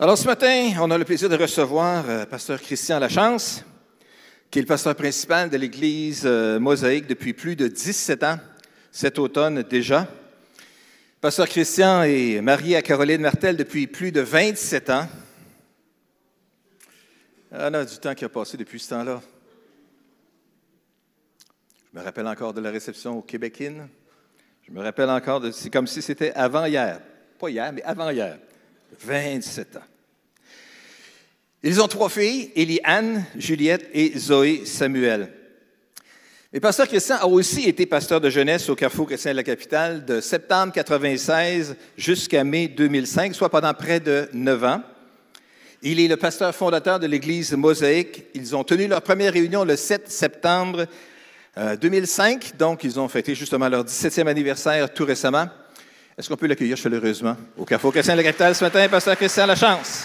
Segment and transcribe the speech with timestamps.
[0.00, 3.64] Alors ce matin, on a le plaisir de recevoir euh, pasteur Christian Lachance,
[4.48, 8.38] qui est le pasteur principal de l'Église euh, mosaïque depuis plus de 17 ans,
[8.92, 10.06] cet automne déjà.
[11.20, 15.08] Pasteur Christian est marié à Caroline Martel depuis plus de 27 ans.
[17.50, 19.20] On a du temps qui a passé depuis ce temps-là.
[21.92, 23.88] Je me rappelle encore de la réception au Québécois.
[24.62, 25.50] Je me rappelle encore de.
[25.50, 27.00] C'est comme si c'était avant hier.
[27.36, 28.38] Pas hier, mais avant hier.
[29.00, 29.80] 27 ans.
[31.62, 35.32] Ils ont trois filles, Élie-Anne, Juliette et Zoé Samuel.
[36.52, 40.04] Mais pasteur Christian a aussi été pasteur de jeunesse au Carrefour chrétien de la capitale
[40.06, 44.82] de septembre 1996 jusqu'à mai 2005, soit pendant près de neuf ans.
[45.82, 48.24] Il est le pasteur fondateur de l'Église Mosaïque.
[48.34, 50.86] Ils ont tenu leur première réunion le 7 septembre
[51.80, 55.48] 2005, euh, donc ils ont fêté justement leur 17e anniversaire tout récemment.
[56.18, 60.04] Est-ce qu'on peut l'accueillir chaleureusement au Carrefour chrétien de capitale ce matin, pasteur Christian Lachance?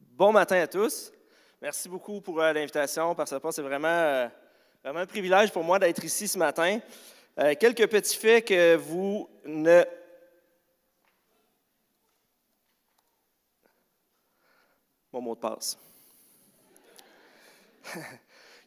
[0.00, 1.10] Bon matin à tous.
[1.60, 3.16] Merci beaucoup pour euh, l'invitation.
[3.16, 4.28] Parce que c'est vraiment, euh,
[4.84, 6.78] vraiment un privilège pour moi d'être ici ce matin.
[7.40, 9.82] Euh, quelques petits faits que vous ne.
[15.20, 15.78] Mot de passe.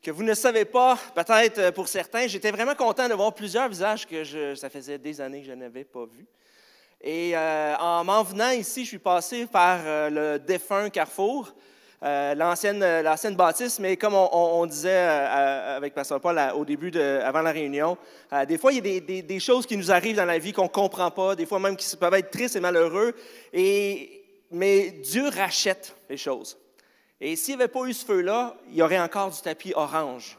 [0.02, 4.08] que vous ne savez pas, peut-être pour certains, j'étais vraiment content de voir plusieurs visages
[4.08, 6.26] que ça faisait des années que je n'avais pas vus.
[7.04, 11.52] Et euh, en m'en venant ici, je suis passé par euh, le défunt Carrefour,
[12.04, 17.98] euh, l'ancienne, bâtisse, mais comme on, disait avec Pasteur Paul au début, avant la réunion,
[18.48, 20.70] des fois, il y a des, choses qui nous arrivent dans la vie qu'on ne
[20.70, 23.14] comprend pas, des fois même qui peuvent être tristes et malheureux,
[23.54, 24.21] et,
[24.52, 26.58] mais Dieu rachète les choses.
[27.20, 30.38] Et s'il n'y avait pas eu ce feu-là, il y aurait encore du tapis orange.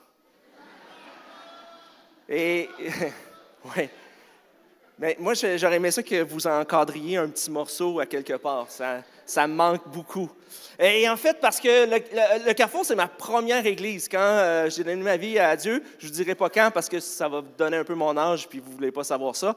[2.28, 2.68] Et,
[3.76, 3.88] oui.
[4.98, 8.70] Mais moi, j'aurais aimé ça que vous encadriez un petit morceau à quelque part.
[8.70, 10.30] Ça, ça me manque beaucoup.
[10.78, 14.08] Et en fait, parce que le, Carrefour, c'est ma première église.
[14.08, 16.88] Quand euh, j'ai donné ma vie à Dieu, je ne vous dirai pas quand parce
[16.88, 19.56] que ça va donner un peu mon âge puis vous ne voulez pas savoir ça.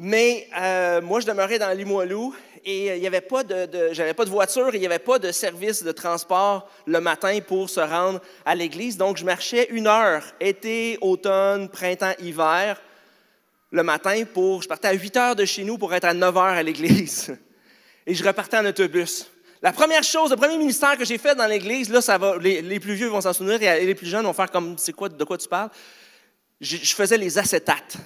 [0.00, 2.32] Mais euh, moi, je demeurais dans Limoilou
[2.64, 5.32] et il n'y avait pas de, j'avais pas de voiture il n'y avait pas de
[5.32, 8.96] service de transport le matin pour se rendre à l'église.
[8.96, 12.80] Donc, je marchais une heure, été, automne, printemps, hiver,
[13.72, 14.62] le matin pour.
[14.62, 17.36] Je partais à 8 heures de chez nous pour être à 9 heures à l'église.
[18.06, 19.28] Et je repartais en autobus.
[19.62, 23.08] La première chose, le premier ministère que j'ai fait dans l'église, là, les, plus vieux
[23.08, 25.48] vont s'en souvenir et les plus jeunes vont faire comme, c'est quoi, de quoi tu
[25.48, 25.70] parles?
[26.60, 27.96] Je, faisais les acétates.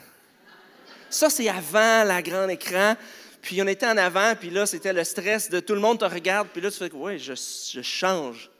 [1.12, 2.96] Ça, c'est avant la grande écran.
[3.42, 6.04] Puis on était en avant, puis là, c'était le stress de tout le monde te
[6.04, 8.50] regarde, puis là, tu fais, oui, je, je change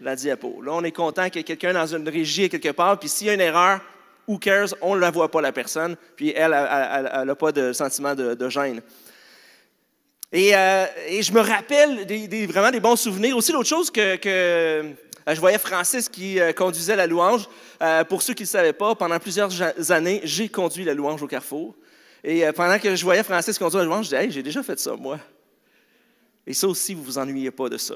[0.00, 0.62] la diapo.
[0.62, 3.26] Là, on est content qu'il y ait quelqu'un dans une régie quelque part, puis s'il
[3.26, 3.80] y a une erreur,
[4.26, 8.14] who cares, on ne la voit pas, la personne, puis elle n'a pas de sentiment
[8.14, 8.80] de, gêne.
[10.34, 13.36] Euh, et, je me rappelle des, vraiment des bons souvenirs.
[13.36, 14.94] Aussi, l'autre chose que,
[15.26, 17.48] je voyais Francis qui euh, conduisait la louange.
[18.08, 19.50] pour ceux qui ne savaient pas, pendant plusieurs
[19.90, 21.74] années, j'ai conduit la louange au Carrefour.
[22.24, 24.94] Et pendant que je voyais Francis conduire la louange, je disais, j'ai déjà fait ça,
[24.94, 25.18] moi.
[26.46, 27.94] Et ça aussi, vous vous ennuyez pas de ça.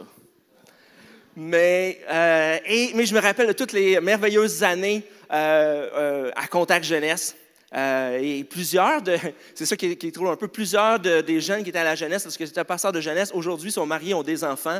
[1.36, 7.36] Mais, je me rappelle de toutes les merveilleuses années euh, euh, à Contact Jeunesse.
[7.74, 9.00] Euh, et plusieurs
[9.56, 12.22] c'est ça qui, qui trouve un peu, plusieurs des jeunes qui étaient à la jeunesse,
[12.22, 14.78] parce que c'était pasteur de jeunesse, aujourd'hui sont mariés, ont des enfants.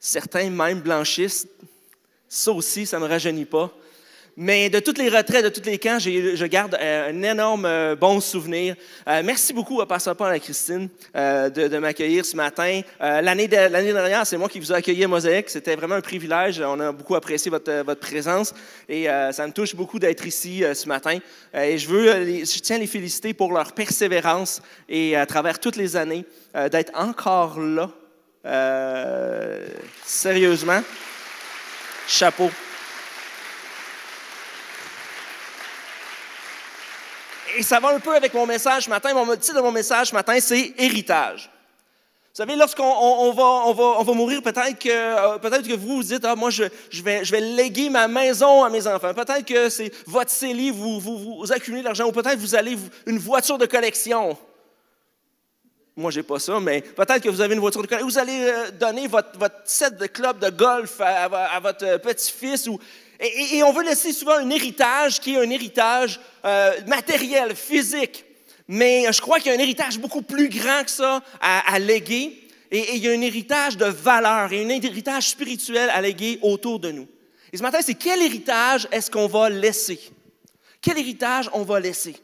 [0.00, 1.46] Certains même blanchissent.
[2.28, 3.72] Ça aussi, ça ne me rajeunit pas.
[4.40, 7.96] Mais de toutes les retraites, de tous les camps, je garde euh, un énorme euh,
[7.96, 8.76] bon souvenir.
[9.08, 12.82] Euh, merci beaucoup à Pasteur et à Christine de, m'accueillir ce matin.
[13.00, 15.50] L'année dernière, c'est moi qui vous ai accueilli à Mosaïque.
[15.50, 16.60] C'était vraiment un privilège.
[16.60, 18.54] On a beaucoup apprécié votre, votre présence
[18.88, 21.18] et ça me touche beaucoup d'être ici ce matin.
[21.52, 22.06] et je veux,
[22.44, 26.92] je tiens à les féliciter pour leur persévérance et à travers toutes les années d'être
[26.94, 27.90] encore là.
[30.04, 30.82] Sérieusement,
[32.06, 32.50] chapeau.
[37.58, 39.12] et ça va un peu avec mon message ce matin.
[39.12, 41.50] Mon titre de mon message ce matin, c'est héritage.
[42.32, 45.74] Vous savez, lorsqu'on on, va, on, va, on va, mourir, peut-être que, euh, peut que
[45.74, 48.86] vous vous dites, ah, moi, je, je, vais, je vais léguer ma maison à mes
[48.86, 49.12] enfants.
[49.12, 53.18] Peut-être que c'est votre CELI, vous, vous, vous accumulez l'argent, ou peut-être vous allez une
[53.18, 54.38] voiture de collection.
[55.98, 58.06] Moi, je n'ai pas ça, mais peut-être que vous avez une voiture de collection.
[58.06, 59.32] Vous allez euh, donner votre,
[59.64, 62.78] set de club de golf à, votre petit-fils ou
[63.18, 68.24] et, on veut laisser souvent un héritage qui est un héritage euh, matériel, physique.
[68.68, 72.44] Mais je crois qu'il y a un héritage beaucoup plus grand que ça à, léguer.
[72.70, 76.78] et il y a un héritage de valeur et un héritage spirituel à léguer autour
[76.78, 77.08] de nous.
[77.52, 79.98] Et ce matin, c'est quel héritage est-ce qu'on va laisser?
[80.80, 82.14] Quel héritage on va laisser?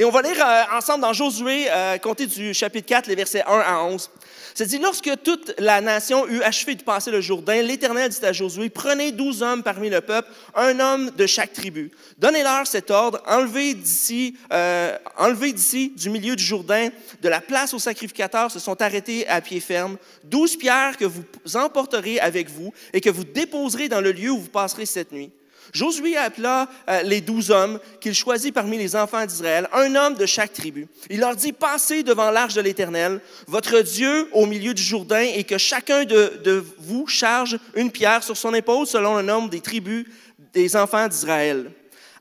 [0.00, 3.42] Et on va lire euh, ensemble dans Josué, euh, compter du chapitre 4, les versets
[3.42, 4.08] 1 à 11.
[4.54, 8.32] C'est dit, lorsque toute la nation eut achevé de passer le Jourdain, l'Éternel dit à
[8.32, 11.90] Josué, prenez douze hommes parmi le peuple, un homme de chaque tribu.
[12.16, 16.90] Donnez-leur cet ordre, enlevez d'ici, euh, enlevez d'ici, du milieu du Jourdain,
[17.20, 21.24] de la place aux sacrificateurs se sont arrêtés à pied ferme, douze pierres que vous
[21.54, 25.32] emporterez avec vous et que vous déposerez dans le lieu où vous passerez cette nuit.
[25.72, 30.26] Josué appela euh, les douze hommes qu'il choisit parmi les enfants d'Israël, un homme de
[30.26, 30.88] chaque tribu.
[31.10, 35.44] Il leur dit, passez devant l'arche de l'Éternel, votre Dieu au milieu du Jourdain, et
[35.44, 39.60] que chacun de, de vous charge une pierre sur son épaule selon le nombre des
[39.60, 40.06] tribus
[40.52, 41.70] des enfants d'Israël,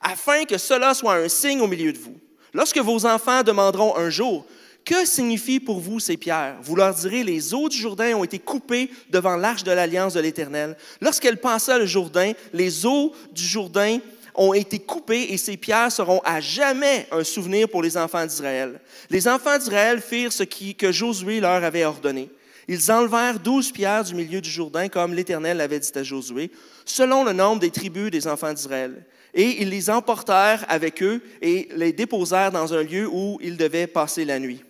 [0.01, 2.17] afin que cela soit un signe au milieu de vous.
[2.53, 4.45] Lorsque vos enfants demanderont un jour,
[4.87, 6.55] que signifient pour vous ces pierres?
[6.61, 10.21] Vous leur direz, les eaux du Jourdain ont été coupées devant l'arche de l'alliance de
[10.21, 10.77] l'Éternel.
[11.01, 13.99] Lorsqu'elle passa le Jourdain, les eaux du Jourdain
[14.33, 18.79] ont été coupées et ces pierres seront à jamais un souvenir pour les enfants d'Israël.
[19.09, 22.29] Les enfants d'Israël firent ce que Josué leur avait ordonné.
[22.69, 26.49] Ils enlevèrent douze pierres du milieu du Jourdain, comme l'Éternel l'avait dit à Josué,
[26.85, 29.05] selon le nombre des tribus des enfants d'Israël.
[29.33, 33.87] Et ils les emportèrent avec eux et les déposèrent dans un lieu où ils devaient
[33.87, 34.61] passer la nuit.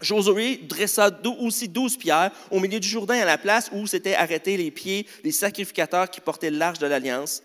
[0.00, 1.10] Josué dressa
[1.40, 5.06] aussi douze pierres au milieu du Jourdain à la place où s'étaient arrêtés les pieds
[5.22, 7.42] des sacrificateurs qui portaient l'arche de l'Alliance.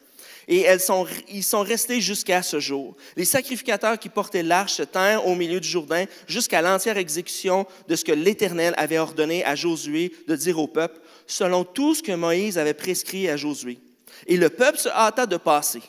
[0.48, 2.96] Et elles sont, ils sont restés jusqu'à ce jour.
[3.16, 7.96] Les sacrificateurs qui portaient l'arche se tinrent au milieu du Jourdain jusqu'à l'entière exécution de
[7.96, 12.12] ce que l'Éternel avait ordonné à Josué de dire au peuple, selon tout ce que
[12.12, 13.80] Moïse avait prescrit à Josué.
[14.28, 15.82] Et le peuple se hâta de passer.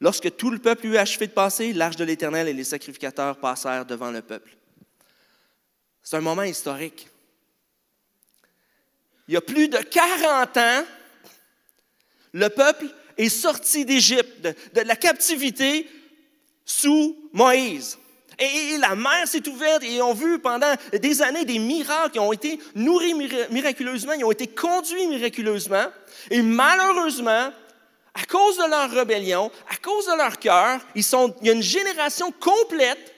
[0.00, 3.86] Lorsque tout le peuple eut achevé de passer, l'arche de l'Éternel et les sacrificateurs passèrent
[3.86, 4.56] devant le peuple.
[6.08, 7.08] C'est un moment historique.
[9.26, 10.84] Il y a plus de 40 ans,
[12.32, 12.86] le peuple
[13.18, 15.90] est sorti d'Égypte, de, la captivité
[16.64, 17.98] sous Moïse.
[18.38, 22.32] Et, la mer s'est ouverte et ont vu pendant des années des miracles qui ont
[22.32, 23.14] été nourris
[23.50, 25.86] miraculeusement, ils ont été conduits miraculeusement.
[26.30, 27.52] Et malheureusement,
[28.14, 31.02] à cause de leur rébellion, à cause de leur cœur, il
[31.42, 33.15] y a une génération complète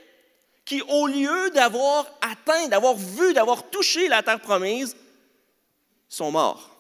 [0.69, 4.95] qui, au lieu d'avoir atteint, d'avoir vu, d'avoir touché la terre promise,
[6.11, 6.77] sont morts.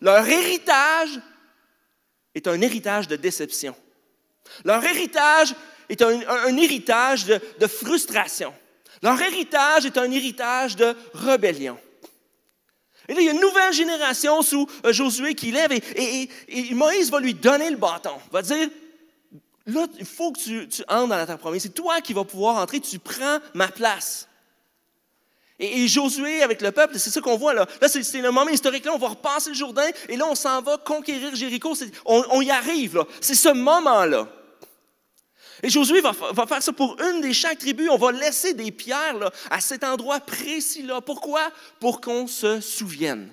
[0.00, 1.20] Leur héritage
[2.34, 3.76] est un héritage de déception.
[4.64, 5.54] Leur héritage
[5.90, 8.54] est un, héritage de, frustration.
[9.02, 11.78] Leur héritage est un héritage de rébellion.
[13.06, 16.74] Et là, il y a une nouvelle génération sous euh, Josué qui lève et, et
[16.74, 18.68] Moïse va lui donner le bâton, va dire,
[19.66, 21.62] Là, il faut que tu, entres dans la terre promise.
[21.62, 24.28] C'est toi qui vas pouvoir entrer, tu prends ma place.
[25.58, 27.66] Et, Josué avec le peuple, c'est ça qu'on voit là.
[27.80, 30.60] Là, c'est le moment historique là, on va repasser le Jourdain et là, on s'en
[30.62, 31.74] va conquérir Jéricho.
[32.04, 33.04] On, y arrive là.
[33.20, 34.28] C'est ce moment-là.
[35.62, 37.88] Et Josué va, va, faire ça pour une des chaque tribus.
[37.90, 41.00] On va laisser des pierres là, à cet endroit précis là.
[41.00, 41.40] Pourquoi?
[41.80, 43.32] Pour qu'on se souvienne.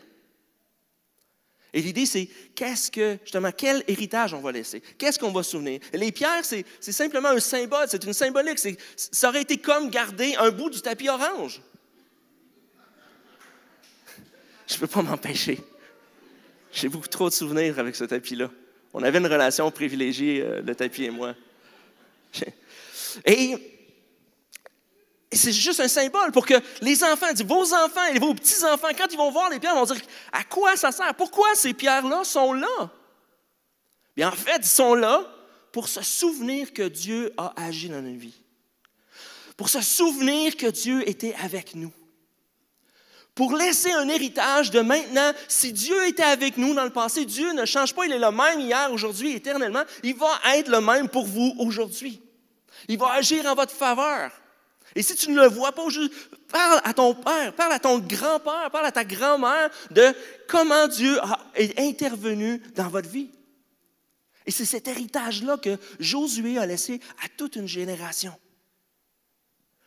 [1.74, 4.81] Et l'idée, c'est qu'est-ce que, justement, quel héritage on va laisser?
[4.98, 5.80] Qu'est-ce qu'on va souvenir?
[5.92, 8.60] Les pierres, c'est simplement un symbole, c'est une symbolique.
[8.96, 11.62] Ça aurait été comme garder un bout du tapis orange.
[14.68, 15.60] Je ne peux pas m'empêcher.
[16.72, 18.51] J'ai beaucoup trop de souvenirs avec ce tapis-là.
[18.94, 21.34] On avait une relation privilégiée, euh, le tapis et moi.
[23.25, 23.73] Et
[25.36, 29.18] c'est juste un symbole pour que les enfants, vos enfants et vos petits-enfants, quand ils
[29.18, 31.13] vont voir les pierres, vont dire à quoi ça sert?
[31.16, 32.92] Pourquoi ces pierres-là sont là?
[34.16, 35.25] Bien, en fait, ils sont là
[35.72, 38.36] pour se souvenir que Dieu a agi dans notre vie.
[39.58, 41.92] Pour se souvenir que Dieu était avec nous.
[43.36, 47.52] Pour laisser un héritage de maintenant, si Dieu était avec nous dans le passé, Dieu
[47.54, 51.10] ne change pas, il est le même hier, aujourd'hui, éternellement, il va être le même
[51.10, 52.22] pour vous aujourd'hui.
[52.88, 54.32] Il va agir en votre faveur.
[54.95, 55.85] Et si tu ne le vois pas,
[56.50, 60.13] parle à ton père, parle à ton grand-père, parle à ta grand-mère de
[60.47, 61.17] comment Dieu
[61.55, 63.29] est intervenu dans votre vie.
[64.45, 68.33] Et c'est cet héritage-là que Josué a laissé à toute une génération.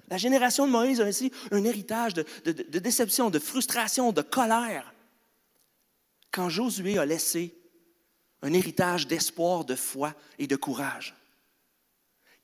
[0.09, 4.93] La génération de Moïse a laissé un héritage de, de déception, de frustration, de colère.
[6.31, 7.55] Quand Josué a laissé
[8.43, 11.15] un héritage d'espoir, de foi et de courage.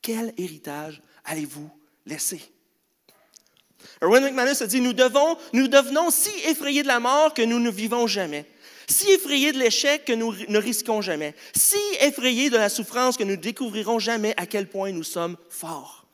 [0.01, 1.71] Quel héritage allez-vous
[2.05, 2.41] laisser?
[4.01, 7.59] Erwin McManus a dit, nous, devons, nous devenons si effrayés de la mort que nous
[7.59, 8.45] ne vivons jamais,
[8.87, 13.23] si effrayés de l'échec que nous ne risquons jamais, si effrayés de la souffrance que
[13.23, 16.05] nous découvrirons jamais à quel point nous sommes forts.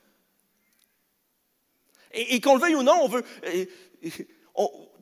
[2.12, 3.24] Et, qu'on le veuille ou non, on veut...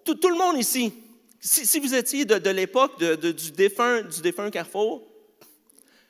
[0.03, 0.91] tout, tout le monde ici,
[1.39, 5.06] si, vous étiez de, de l'époque du, défunt, du défunt Carrefour,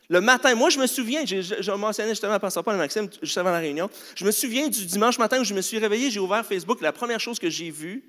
[0.09, 3.37] le matin, moi je me souviens, je, mentionnais justement à Pasteur Paul et Maxime juste
[3.37, 6.19] avant la réunion, je me souviens du dimanche matin où je me suis réveillé, j'ai
[6.19, 8.03] ouvert Facebook, la première chose que j'ai vue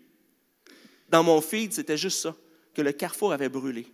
[1.09, 2.37] dans mon feed, c'était juste ça,
[2.75, 3.87] que le Carrefour avait brûlé.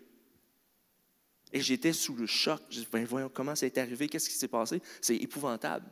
[1.53, 2.61] Et j'étais sous le choc.
[2.69, 4.83] Je dis, ben voyons comment ça est arrivé, qu'est-ce qui s'est passé?
[5.01, 5.87] C'est épouvantable.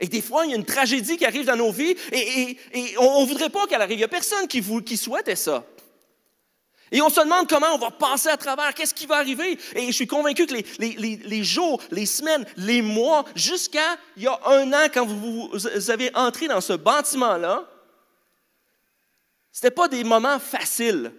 [0.00, 2.58] Et des fois, il y a une tragédie qui arrive dans nos vies et,
[2.98, 3.94] on ne voudrait pas qu'elle arrive.
[3.94, 5.64] Il n'y a personne qui souhaitait ça.
[6.94, 9.58] Et on se demande comment on va passer à travers, qu'est-ce qui va arriver.
[9.74, 14.38] Et je suis convaincu que les, jours, les semaines, les mois, jusqu'à il y a
[14.46, 15.50] un an, quand vous,
[15.88, 17.68] avez entré dans ce bâtiment-là,
[19.50, 21.12] ce n'était pas des moments faciles.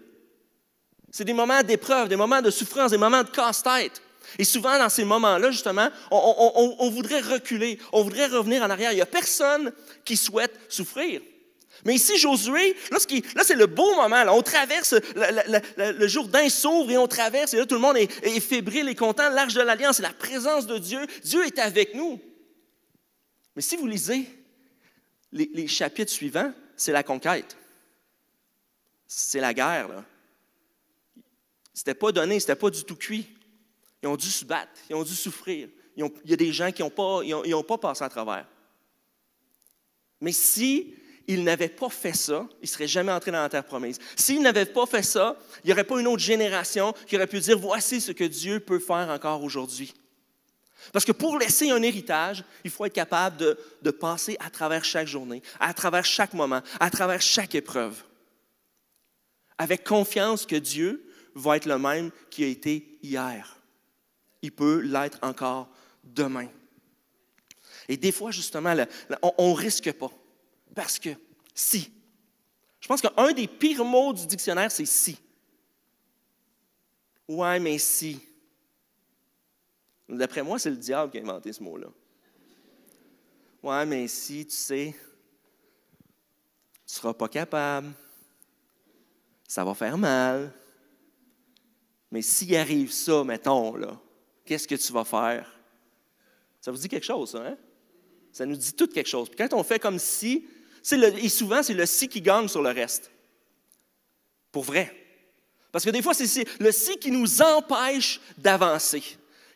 [1.12, 4.02] C'est des moments d'épreuve, des moments de souffrance, des moments de casse-tête.
[4.40, 8.94] Et souvent, dans ces moments-là, justement, on- on voudrait reculer, on voudrait revenir en arrière.
[8.94, 9.74] Il n'y a personne
[10.06, 11.20] qui souhaite souffrir.
[11.84, 14.24] Mais ici, Josué, là, c'est le beau moment.
[14.30, 17.98] On traverse, le, le- le- Jourdain s'ouvre et on traverse, et là, tout le monde
[17.98, 19.30] est, est fébrile et content.
[19.30, 21.06] L'arche de l'Alliance, c'est la présence de Dieu.
[21.24, 22.22] Dieu est avec nous.
[23.56, 24.28] Mais si vous lisez
[25.32, 27.58] les, chapitres suivants, c'est la conquête.
[29.08, 30.06] C'est la guerre, là.
[31.74, 33.28] C'était pas donné, c'était pas du tout cuit.
[34.02, 35.68] Ils ont dû se battre, ils ont dû souffrir.
[35.98, 38.48] Il y a des gens qui n'ont pas passé à travers.
[40.22, 40.94] Mais si
[41.28, 44.00] ils n'avaient pas fait ça, ils ne seraient jamais entrés dans la terre promise.
[44.16, 47.40] S'ils n'avaient pas fait ça, il n'y aurait pas une autre génération qui aurait pu
[47.40, 49.94] dire voici ce que Dieu peut faire encore aujourd'hui.
[50.92, 54.86] Parce que pour laisser un héritage, il faut être capable de, de passer à travers
[54.86, 58.04] chaque journée, à travers chaque moment, à travers chaque épreuve.
[59.58, 63.58] Avec confiance que Dieu va être le même qui a été hier.
[64.42, 65.70] Il peut l'être encore
[66.04, 66.48] demain.
[67.88, 68.76] Et des fois, justement,
[69.38, 70.12] on ne risque pas.
[70.76, 71.10] Parce que
[71.54, 71.92] si.
[72.82, 75.18] Je pense qu'un des pires mots du dictionnaire, c'est si.
[77.28, 78.20] Ouais, mais si.
[80.08, 81.88] D'après moi, c'est le diable qui a inventé ce mot-là.
[83.64, 84.94] Ouais, mais si, tu sais,
[86.86, 87.92] tu ne seras pas capable,
[89.48, 90.54] ça va faire mal.
[92.12, 94.00] Mais s'il arrive ça, mettons, là,
[94.44, 95.52] qu'est-ce que tu vas faire?
[96.62, 97.58] Ça vous dit quelque chose, ça, hein?
[98.32, 99.30] Ça nous dit tout quelque chose.
[99.30, 100.46] Puis quand on fait comme si,
[100.92, 103.12] et souvent, c'est le si qui gagne sur le reste.
[104.52, 104.96] Pour vrai.
[105.72, 109.04] Parce que des fois, c'est- le si qui nous empêche d'avancer,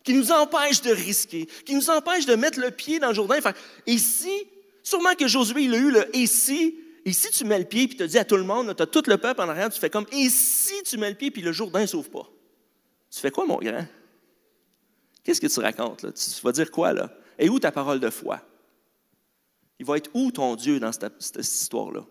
[0.03, 3.39] qui nous empêche de risquer, qui nous empêche de mettre le pied dans le Jourdain.
[3.41, 3.53] faire,
[3.85, 4.47] et si,
[4.83, 7.95] sûrement que Josué, il a eu le et si, et tu mets le pied puis
[7.97, 9.89] tu dis à tout le monde, tu as tout le peuple en arrière, tu fais
[9.89, 12.29] comme et si tu mets le pied puis le Jourdain ne s'ouvre pas?
[13.09, 13.85] Tu fais quoi, mon grand?
[15.23, 16.05] Qu'est-ce que tu racontes?
[16.13, 17.09] Tu vas dire quoi, là?
[17.37, 18.41] Et où ta parole de foi?
[19.79, 22.05] Il va être où ton Dieu dans cette, histoire-là?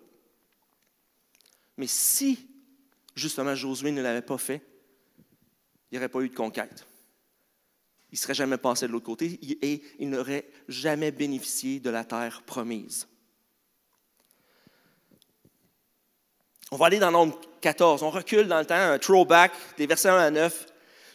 [1.77, 2.49] Mais si,
[3.15, 4.63] justement, Josué ne l'avait pas fait,
[5.91, 6.87] il n'y aurait pas eu de conquête.
[8.11, 12.05] Il ne serait jamais passé de l'autre côté et il n'aurait jamais bénéficié de la
[12.05, 13.07] terre promise.
[16.71, 18.03] On va aller dans Nombre 14.
[18.03, 20.67] On recule dans le temps, un throwback des versets 1 à 9.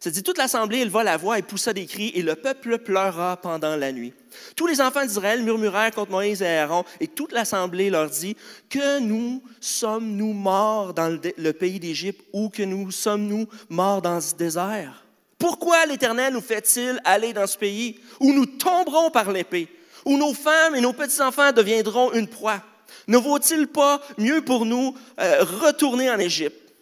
[0.04, 3.38] Ça dit Toute l'assemblée éleva la voix et poussa des cris, et le peuple pleura
[3.38, 4.12] pendant la nuit.
[4.58, 8.36] Tous les enfants d'Israël murmurèrent contre Moïse et Aaron, et toute l'assemblée leur dit
[8.70, 11.08] Que nous sommes-nous morts dans
[11.38, 15.06] le, pays d'Égypte, ou que nous sommes-nous morts dans ce désert?
[15.40, 19.70] Pourquoi l'Éternel nous fait-il aller dans ce pays où nous tomberons par l'épée,
[20.04, 22.62] où nos femmes et nos petits-enfants deviendront une proie?
[23.08, 26.74] Ne vaut-il pas mieux pour nous euh, retourner en Égypte?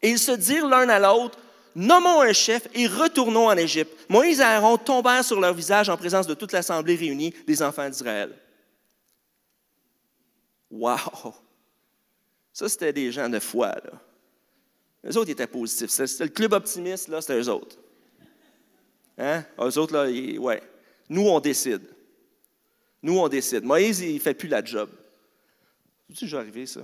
[0.00, 1.38] Et ils se dirent l'un à l'autre,
[1.74, 3.92] Nommons un chef et retournons en Égypte.
[4.08, 7.88] Moïse et Aaron tombèrent sur leur visage en présence de toute l'assemblée réunie des enfants
[7.88, 8.34] d'Israël.
[10.70, 11.34] Wow!
[12.52, 13.92] Ça, c'était des gens de foi, là.
[15.04, 15.90] Les autres ils étaient positifs.
[15.90, 17.76] C'était le club optimiste, là, c'était eux autres.
[19.18, 19.44] Hein?
[19.58, 20.62] Eux autres, là, ils- ouais.
[21.08, 21.82] Nous, on décide.
[23.02, 23.64] Nous, on décide.
[23.64, 24.90] Moïse, il ne fait plus la job.
[26.14, 26.82] C'est déjà arrivé, ça?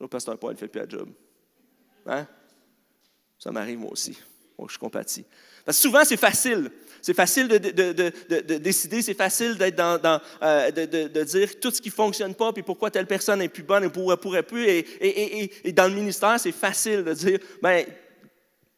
[0.00, 1.10] Le pasteur Paul ne fait plus la job.
[2.06, 2.26] Hein?
[3.38, 4.18] Ça m'arrive moi aussi.
[4.58, 5.24] Moi, je compatis.
[5.64, 6.70] Parce que souvent, c'est facile.
[7.00, 11.22] C'est facile de, de- de- de- de décider, c'est facile d'être dans, dans, euh, de,
[11.22, 13.88] dire tout ce qui ne fonctionne pas, puis pourquoi telle personne est plus bonne et
[13.88, 14.64] pourrait, pourrait plus.
[14.66, 17.86] Et, et- et- et- dans le ministère, c'est facile de dire, ben,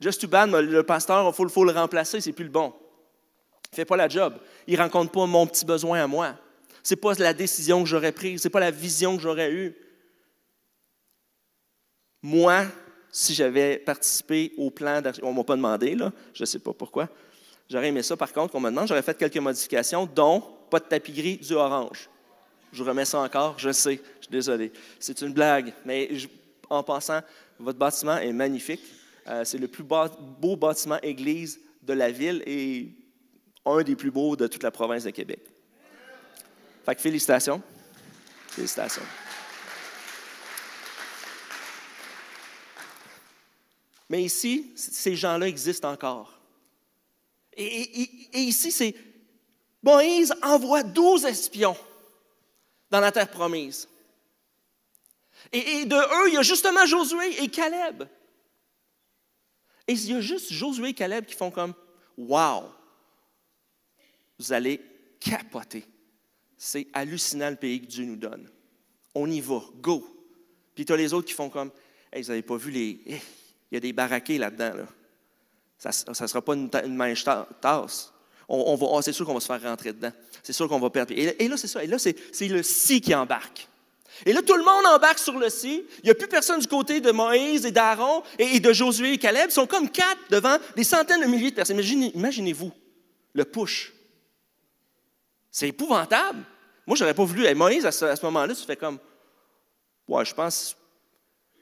[0.00, 2.74] just too bad, le pasteur, il faut, faut le remplacer, c'est plus le bon.
[3.68, 4.34] Il ne fait pas la job.
[4.66, 6.34] Il ne rencontre pas mon petit besoin à moi.
[6.82, 9.50] Ce n'est pas la décision que j'aurais prise, ce n'est pas la vision que j'aurais
[9.50, 9.74] eue.
[12.22, 12.66] Moi,
[13.12, 16.58] si j'avais participé au plan d'archi- on ne m'a pas demandé, là, je ne sais
[16.58, 17.08] pas pourquoi.
[17.68, 18.88] J'aurais aimé ça, par contre, qu'on me demande.
[18.88, 22.08] J'aurais fait quelques modifications, dont pas de tapis gris, du orange.
[22.72, 24.00] Je remets ça encore, je sais.
[24.20, 24.72] suis désolé.
[24.98, 26.08] C'est une blague, mais
[26.68, 27.20] en passant,
[27.58, 28.82] votre bâtiment est magnifique.
[29.28, 32.90] Euh, c'est le plus beau bâtiment église de la ville et
[33.66, 35.40] un des plus beaux de toute la province de Québec.
[36.84, 37.60] Fait félicitations.
[38.48, 39.02] Félicitations.
[44.10, 46.40] Mais ici, ces gens-là existent encore.
[47.56, 48.94] Et, ici, c'est
[49.82, 51.76] Moïse envoie douze espions
[52.90, 53.88] dans la terre promise.
[55.52, 58.02] Et, de eux, il y a justement Josué et Caleb.
[59.86, 61.74] Et il y a juste Josué et Caleb qui font comme
[62.18, 62.64] Wow!
[64.40, 64.80] Vous allez
[65.20, 65.86] capoter.
[66.56, 68.50] C'est hallucinant le pays que Dieu nous donne.
[69.14, 70.04] On y va, go.
[70.74, 71.70] Puis tu as les autres qui font comme
[72.12, 73.00] Hey, vous n'avez pas vu les.
[73.70, 74.72] Il y a des baraqués là-dedans.
[74.78, 74.84] Là.
[75.92, 77.14] Ça ne sera pas une, une
[77.60, 78.12] tasse.
[78.52, 80.12] On, va, oh, c'est sûr qu'on va se faire rentrer dedans.
[80.42, 81.14] C'est sûr qu'on va perdre.
[81.16, 81.84] Et, là, c'est ça.
[81.84, 82.16] Et là, c'est,
[82.48, 83.68] le si qui embarque.
[84.26, 85.84] Et là, tout le monde embarque sur le si.
[86.02, 89.18] Il n'y a plus personne du côté de Moïse et d'Aaron et, de Josué et
[89.18, 89.46] Caleb.
[89.50, 91.78] Ils sont comme quatre devant des centaines de milliers de personnes.
[91.78, 92.72] Imaginez, vous
[93.32, 93.92] le push.
[95.50, 96.42] C'est épouvantable.
[96.86, 97.54] Moi, je n'aurais pas voulu.
[97.54, 98.98] Moïse, à ce, moment-là, tu fais comme
[100.08, 100.76] Ouais, je pense.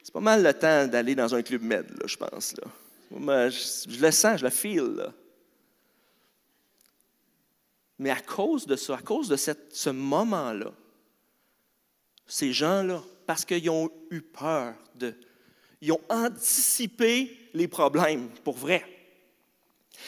[0.09, 2.55] C'est pas mal le temps d'aller dans un club med, là, je pense.
[2.57, 5.12] Là je, le sens, je le feel.
[7.99, 10.73] Mais à cause de ça, à cause de ce moment-là,
[12.27, 14.77] ces gens-là, parce qu'ils ont eu peur
[15.83, 18.83] ils ont anticipé les problèmes, pour vrai.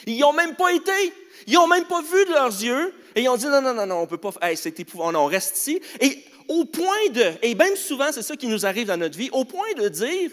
[0.06, 1.12] Ils n'ont même pas été,
[1.46, 3.84] ils n'ont même pas vu de leurs yeux, et ils ont dit non, non, non,
[3.84, 5.78] non, on ne peut pas, hey, c'est épouvantable, on reste ici.
[6.00, 9.30] Et au point de, et même souvent, c'est ça qui nous arrive dans notre vie,
[9.32, 10.30] au point de dire,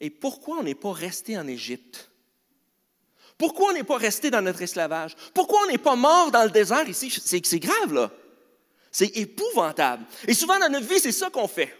[0.00, 2.10] et pourquoi on n'est pas resté en Égypte?
[3.38, 5.14] Pourquoi on n'est pas resté dans notre esclavage?
[5.32, 7.10] Pourquoi on n'est pas mort dans le désert ici?
[7.10, 8.10] C'est grave, là.
[8.90, 10.04] C'est épouvantable.
[10.28, 11.74] Et souvent dans notre vie, c'est ça qu'on fait.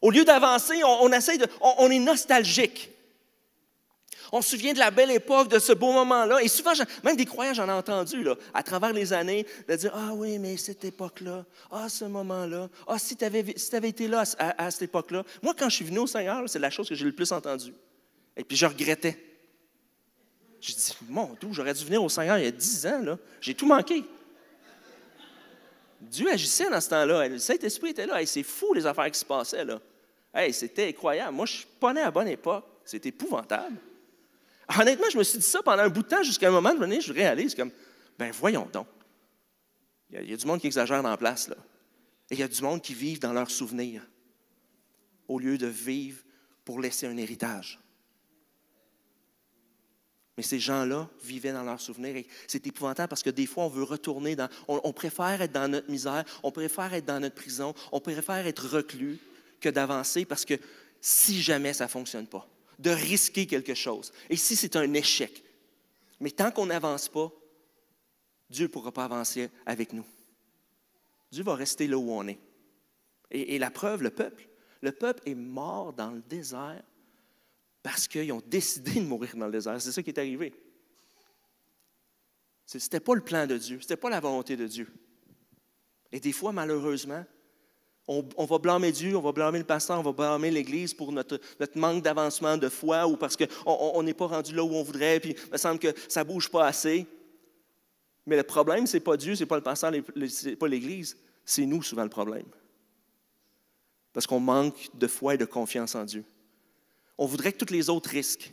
[0.00, 2.90] Au lieu d'avancer, on, essaie de, on est nostalgique.
[4.36, 6.42] On se souvient de la belle époque, de ce beau moment-là.
[6.42, 6.72] Et souvent,
[7.04, 10.40] même des croyants, j'en ai entendu, là, à travers les années, de dire Ah oui,
[10.40, 15.22] mais cette époque-là, ah ce moment-là, ah si tu avais, été là à, cette époque-là.
[15.40, 17.72] Moi, quand je suis venu au Seigneur, c'est la chose que j'ai le plus entendue.
[18.36, 19.16] Et puis, je regrettais.
[20.60, 23.16] Je dis Mon Dieu, j'aurais dû venir au Seigneur il y a dix ans, là.
[23.40, 24.02] J'ai tout manqué.
[26.00, 27.28] Dieu agissait dans ce temps-là.
[27.28, 28.26] Le Saint-Esprit était là.
[28.26, 29.64] c'est fou les affaires qui se passaient.
[29.64, 29.80] là.
[30.50, 31.36] C'était incroyable.
[31.36, 32.64] Moi, je suis pas né à bonne époque.
[32.84, 33.76] C'était épouvantable.
[34.78, 37.00] Honnêtement, je me suis dit ça pendant un bout de temps, jusqu'à un moment donné,
[37.00, 37.70] je réalise comme,
[38.18, 38.86] ben voyons donc.
[40.10, 41.56] Il y, a, du monde qui exagère dans la place, là.
[42.30, 44.02] Et il y a du monde qui vit dans leurs souvenirs,
[45.28, 46.22] au lieu de vivre
[46.64, 47.80] pour laisser un héritage.
[50.36, 53.68] Mais ces gens-là vivaient dans leurs souvenirs et c'est épouvantable parce que des fois, on
[53.68, 54.48] veut retourner dans.
[54.66, 58.66] On, préfère être dans notre misère, on préfère être dans notre prison, on préfère être
[58.68, 59.18] reclus
[59.60, 60.54] que d'avancer parce que
[61.00, 64.12] si jamais ça ne fonctionne pas, de risquer quelque chose.
[64.30, 65.44] Et si c'est un échec,
[66.20, 67.32] mais tant qu'on n'avance pas,
[68.48, 70.06] Dieu ne pourra pas avancer avec nous.
[71.30, 72.38] Dieu va rester là où on est.
[73.30, 74.48] Et, la preuve, le peuple,
[74.80, 76.82] le peuple est mort dans le désert
[77.82, 79.80] parce qu'ils ont décidé de mourir dans le désert.
[79.80, 80.54] C'est ça qui est arrivé.
[82.66, 84.92] Ce n'était pas le plan de Dieu, ce n'était pas la volonté de Dieu.
[86.12, 87.24] Et des fois, malheureusement,
[88.06, 91.40] on, va blâmer Dieu, on va blâmer le pasteur, on va blâmer l'Église pour notre,
[91.74, 95.34] manque d'avancement de foi ou parce qu'on n'est pas rendu là où on voudrait, puis
[95.46, 97.06] il me semble que ça ne bouge pas assez.
[98.26, 100.68] Mais le problème, ce n'est pas Dieu, ce n'est pas le pasteur, ce n'est pas
[100.68, 102.46] l'Église, c'est nous souvent le problème.
[104.12, 106.24] Parce qu'on manque de foi et de confiance en Dieu.
[107.16, 108.52] On voudrait que tous les autres risquent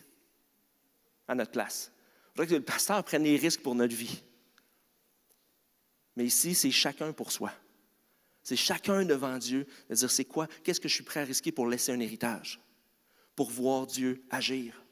[1.28, 1.92] à notre place.
[2.28, 4.24] On voudrait que le pasteur prenne les risques pour notre vie.
[6.16, 7.52] Mais ici, c'est chacun pour soi.
[8.44, 11.52] C'est chacun devant Dieu de dire c'est quoi, qu'est-ce que je suis prêt à risquer
[11.52, 12.60] pour laisser un héritage,
[13.36, 14.84] pour voir Dieu agir.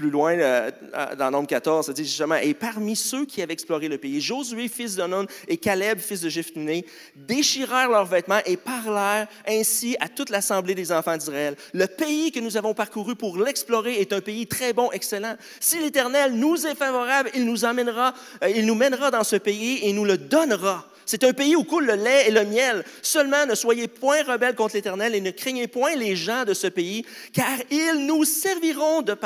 [0.00, 0.70] Plus loin, euh,
[1.18, 4.66] dans Nombre 14, ça dit justement, et parmi ceux qui avaient exploré le pays, Josué,
[4.68, 10.08] fils de Nun, et Caleb, fils de Jephthé, déchirèrent leurs vêtements et parlèrent ainsi à
[10.08, 11.54] toute l'assemblée des enfants d'Israël.
[11.74, 15.36] Le pays que nous avons parcouru pour l'explorer est un pays très bon, excellent.
[15.60, 19.80] Si l'Éternel nous est favorable, il nous amènera, euh, il nous mènera dans ce pays
[19.82, 20.89] et nous le donnera.
[21.10, 22.84] C'est un pays où coule le lait et le miel.
[23.02, 26.68] Seulement ne soyez point rebelles contre l'Éternel et ne craignez point les gens de ce
[26.68, 29.18] pays, car ils nous serviront de.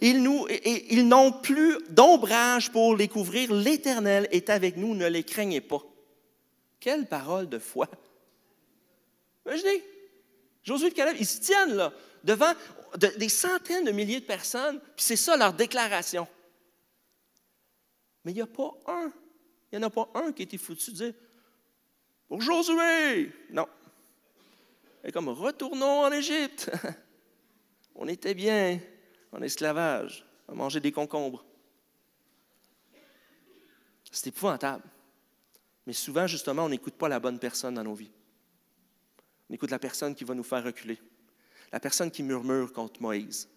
[0.00, 0.26] Ils,
[0.88, 3.52] ils n'ont plus d'ombrage pour les couvrir.
[3.52, 5.82] L'Éternel est avec nous, ne les craignez pas.
[6.80, 7.88] Quelle parole de foi!
[9.44, 9.84] Imaginez,
[10.62, 11.92] Josué et Caleb, ils se tiennent là,
[12.24, 12.54] devant
[13.18, 16.26] des centaines de milliers de personnes, puis c'est ça leur déclaration.
[18.24, 19.12] Mais il n'y a pas un,
[19.72, 21.14] il n'y en a pas un qui été foutu de dire
[22.30, 23.66] Josué Non.
[25.04, 26.70] Et comme retournons en Égypte.
[27.94, 28.80] On était bien
[29.32, 31.44] en esclavage, à manger des concombres.
[34.10, 34.84] C'est épouvantable.
[35.86, 38.12] Mais souvent, justement, on n'écoute pas la bonne personne dans nos vies.
[39.50, 40.98] On écoute la personne qui va nous faire reculer,
[41.72, 43.48] la personne qui murmure contre Moïse,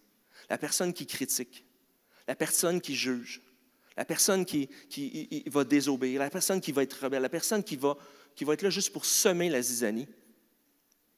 [0.50, 1.66] la personne qui critique,
[2.28, 3.42] la personne qui juge,
[3.98, 4.70] la personne qui,
[5.48, 7.96] va désobéir, la personne qui va être rebelle, la personne qui va,
[8.40, 10.08] être là juste pour semer la zizanie.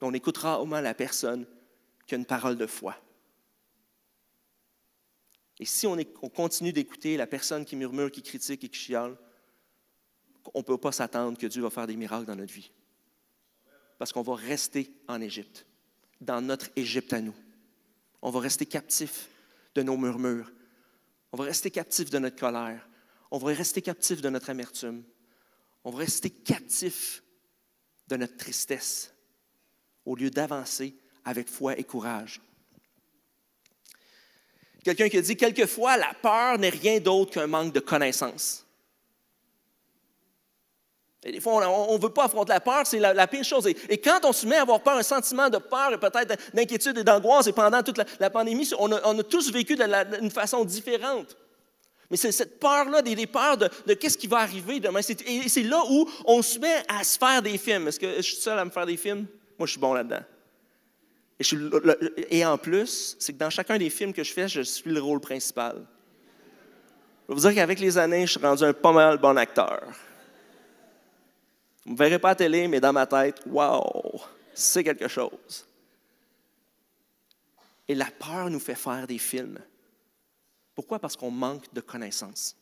[0.01, 1.45] On écoutera au moins la personne
[2.05, 2.95] qui a une parole de foi.
[5.59, 9.17] Et si on, on continue d'écouter la personne qui murmure, qui critique et qui chiale,
[10.53, 12.71] on ne peut pas s'attendre que Dieu va faire des miracles dans notre vie
[13.97, 15.65] parce qu'on va rester en Égypte,
[16.21, 17.35] dans notre Égypte à nous.
[18.21, 19.29] On va rester captif
[19.75, 20.51] de nos murmures.
[21.31, 22.87] On va rester captif de notre colère.
[23.31, 25.03] On va rester captif de notre amertume.
[25.83, 27.23] On va rester captif
[28.07, 29.13] de notre tristesse
[30.05, 32.41] au lieu d'avancer avec foi et courage.
[34.83, 38.66] Quelqu'un qui a dit, quelquefois, la peur n'est rien d'autre qu'un manque de connaissance.
[41.23, 43.67] Et des fois, on ne veut pas affronter la peur, c'est la, pire chose.
[43.67, 46.97] Et, quand on se met à avoir peur, un sentiment de peur et peut-être d'inquiétude
[46.99, 51.35] et d'angoisse, et pendant toute la, pandémie, on a, tous vécu d'une façon différente.
[52.09, 54.99] Mais c'est cette peur-là, des, peurs de, qu'est-ce qui va arriver demain.
[54.99, 57.87] Et c'est là où on se met à se faire des films.
[57.87, 59.25] Est-ce que je suis seul à me faire des films?
[59.57, 60.23] Moi, je suis bon là-dedans.
[61.39, 64.89] Et, et, en plus, c'est que dans chacun des films que je fais, je suis
[64.89, 65.85] le rôle principal.
[67.27, 69.81] Je vais vous dire qu'avec les années, je suis rendu un pas mal bon acteur.
[71.87, 74.21] Vous ne verrez pas à la télé, mais dans ma tête, wow,
[74.53, 75.65] c'est quelque chose.
[77.87, 79.57] Et la peur nous fait faire des films.
[80.75, 80.99] Pourquoi?
[80.99, 82.57] Parce qu'on manque de connaissances.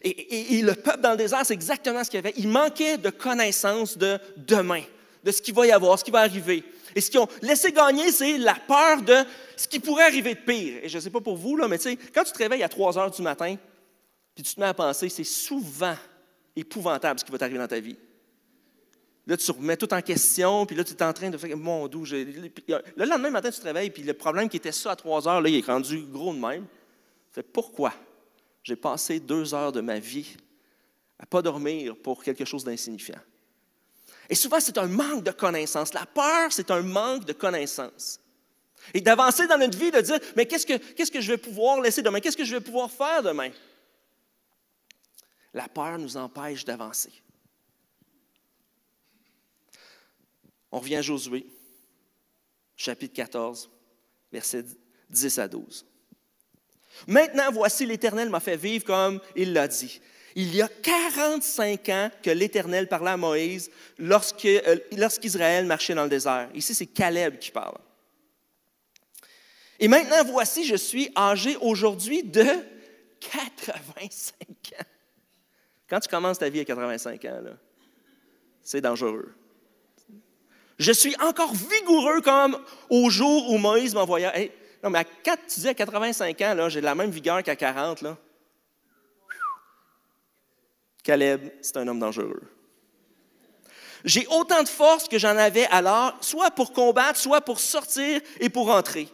[0.00, 2.34] Et, le peuple dans le désert, c'est exactement ce qu'il y avait.
[2.36, 4.84] Il manquait de connaissances de demain,
[5.24, 6.62] de ce qu'il va y avoir, ce qui va arriver.
[6.94, 9.24] Et ce qu'ils ont laissé gagner, c'est la peur de
[9.56, 10.84] ce qui pourrait arriver de pire.
[10.84, 11.78] Et je ne sais pas pour vous, là, mais
[12.14, 13.56] quand tu te réveilles à 3 heures du matin,
[14.36, 15.96] puis tu te mets à penser, c'est souvent
[16.56, 17.96] épouvantable ce qui va t'arriver dans ta vie.
[19.26, 21.88] Là, tu remets tout en question, puis là, tu es en train de faire Mon
[21.88, 25.26] doux, le lendemain matin, tu te réveilles, puis le problème qui était ça à trois
[25.26, 26.66] heures, là, il est rendu gros de même.
[27.32, 27.94] Tu Pourquoi
[28.62, 30.36] j'ai passé deux heures de ma vie
[31.18, 33.20] à ne pas dormir pour quelque chose d'insignifiant?
[34.28, 35.94] Et souvent, c'est un manque de connaissance.
[35.94, 38.20] La peur, c'est un manque de connaissance.
[38.92, 41.80] Et d'avancer dans notre vie, de dire Mais qu'est-ce que, qu'est-ce que je vais pouvoir
[41.80, 42.20] laisser demain?
[42.20, 43.50] Qu'est-ce que je vais pouvoir faire demain?
[45.54, 47.12] La peur nous empêche d'avancer.
[50.72, 51.46] On revient à Josué,
[52.76, 53.70] chapitre 14,
[54.32, 54.64] versets
[55.08, 55.86] 10 à 12.
[57.06, 60.00] Maintenant, voici, l'Éternel m'a fait vivre comme il l'a dit.
[60.34, 66.08] Il y a 45 ans que l'Éternel parlait à Moïse euh, lorsqu'Israël marchait dans le
[66.08, 66.50] désert.
[66.54, 67.78] Ici, c'est Caleb qui parle.
[69.78, 72.44] Et maintenant, voici, je suis âgé aujourd'hui de
[73.20, 74.93] 85 ans.
[75.88, 77.40] Quand tu commences ta vie à 85 ans,
[78.62, 79.34] c'est dangereux.
[80.78, 82.58] Je suis encore vigoureux comme
[82.90, 84.32] au jour où Moïse m'envoya.
[84.82, 88.02] non, mais à 4, tu dis à 85 ans, j'ai la même vigueur qu'à 40.
[88.02, 88.16] Là.
[91.02, 92.42] Caleb, c'est un homme dangereux.
[94.04, 98.48] J'ai autant de force que j'en avais alors, soit pour combattre, soit pour sortir et
[98.48, 99.08] pour entrer.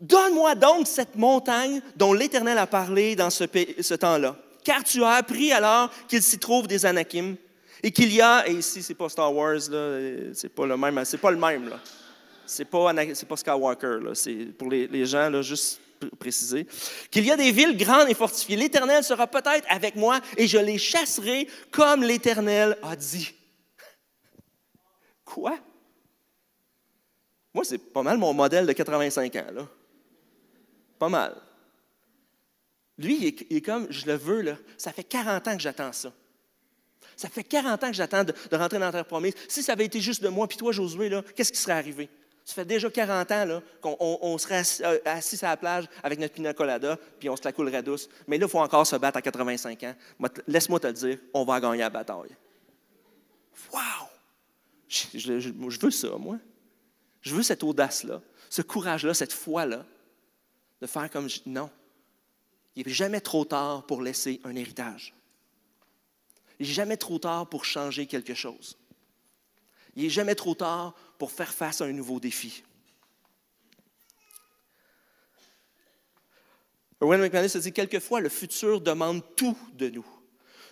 [0.00, 5.52] Donne-moi donc cette montagne dont l'Éternel a parlé dans ce temps-là, car tu as appris
[5.52, 7.36] alors qu'il s'y trouve des Anakim
[7.82, 11.18] et qu'il y a, et ici, c'est pas Star Wars, c'est pas le même, c'est
[11.18, 11.80] pas le même, là.
[12.46, 13.98] C'est pas, pas Skywalker.
[14.14, 15.80] C'est pour les, les gens, là, juste
[16.18, 16.66] préciser,
[17.10, 18.56] qu'il y a des villes grandes et fortifiées.
[18.56, 23.32] L'Éternel sera peut-être avec moi et je les chasserai comme l'Éternel a dit.
[25.24, 25.58] Quoi?
[27.54, 29.68] Moi, c'est pas mal mon modèle de 85 ans, là.
[30.98, 31.36] Pas mal.
[33.02, 33.18] Lui,
[33.50, 34.56] il est, comme, je le veux, là.
[34.78, 36.12] Ça fait 40 ans que j'attends ça.
[37.16, 39.34] Ça fait 40 ans que j'attends de, rentrer dans la terre promise.
[39.48, 42.08] Si ça avait été juste de moi, puis toi, Josué, qu'est-ce qui serait arrivé?
[42.44, 46.52] Ça fait déjà 40 ans qu'on serait euh, assis, à la plage avec notre pina
[46.54, 48.08] colada, puis on se la coulerait douce.
[48.26, 49.94] Mais là, il faut encore se battre à 85 ans.
[50.46, 52.36] Laisse-moi te le dire, on va gagner la bataille.
[53.72, 54.08] Wow!
[54.88, 56.38] Je, je veux ça, moi.
[57.20, 59.84] Je veux cette audace-là, ce courage-là, cette foi-là,
[60.80, 61.28] de faire comme...
[61.46, 61.70] Non.
[62.76, 65.14] Il n'est jamais trop tard pour laisser un héritage.
[66.58, 68.78] Il n'est jamais trop tard pour changer quelque chose.
[69.94, 72.62] Il n'est jamais trop tard pour faire face à un nouveau défi.
[77.00, 80.06] Erwin McManus a dit quelquefois, le futur demande tout de nous.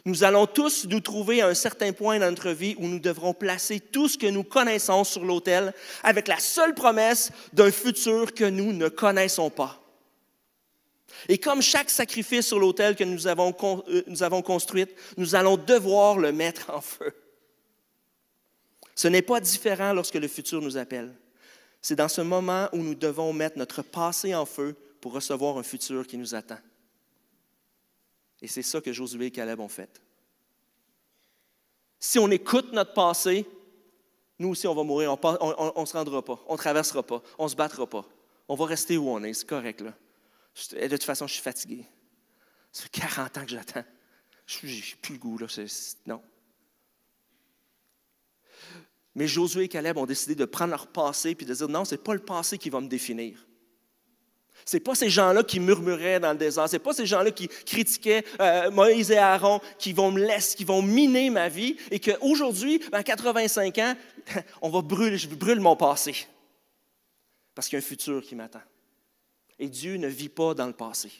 [0.05, 3.35] Nous allons tous nous trouver à un certain point dans notre vie où nous devrons
[3.35, 8.45] placer tout ce que nous connaissons sur l'autel avec la seule promesse d'un futur que
[8.45, 9.80] nous ne connaissons pas.
[11.29, 13.55] Et comme chaque sacrifice sur l'autel que nous avons,
[13.89, 17.15] euh, nous avons construit, nous allons devoir le mettre en feu.
[18.95, 21.15] Ce n'est pas différent lorsque le futur nous appelle.
[21.81, 25.63] C'est dans ce moment où nous devons mettre notre passé en feu pour recevoir un
[25.63, 26.59] futur qui nous attend.
[28.43, 30.01] Et c'est ça que Josué et Caleb ont fait.
[31.99, 33.47] Si on écoute notre passé,
[34.39, 35.17] nous aussi, on va mourir.
[35.23, 36.43] On ne se rendra pas.
[36.49, 37.23] On ne traversera pas.
[37.39, 38.07] On ne se battra pas.
[38.49, 39.35] On va rester où on est.
[39.35, 39.93] C'est correct, là.
[40.69, 41.87] De toute façon, je suis fatigué.
[42.73, 43.85] Ça fait 40 ans que j'attends.
[44.47, 45.47] Je n'ai plus le goût, là.
[46.07, 46.23] non.
[49.15, 51.95] Mais Josué et Caleb ont décidé de prendre leur passé et de dire non, ce
[51.95, 53.47] n'est pas le passé qui va me définir.
[54.65, 56.69] Ce n'est pas ces gens-là qui murmuraient dans le désert.
[56.69, 60.57] Ce n'est pas ces gens-là qui critiquaient euh, Moïse et Aaron qui vont me laisser,
[60.57, 63.95] qui vont miner ma vie et qu'aujourd'hui, à 85 ans,
[64.63, 66.27] on va brûler, je brûle mon passé.
[67.55, 68.63] Parce qu'il y a un futur qui m'attend.
[69.61, 71.13] Et Dieu ne vit pas dans le passé.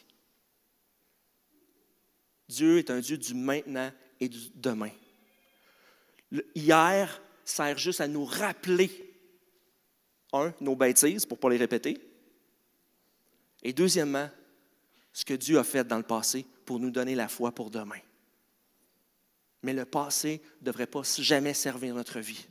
[2.49, 4.91] Dieu est un Dieu du maintenant et du demain.
[6.53, 8.89] hier sert juste à nous rappeler,
[10.33, 11.97] un, nos bêtises pour ne pas les répéter,
[13.63, 14.29] et deuxièmement,
[15.13, 17.99] ce que Dieu a fait dans le passé pour nous donner la foi pour demain.
[19.61, 22.47] Mais le passé ne devrait pas jamais servir notre vie.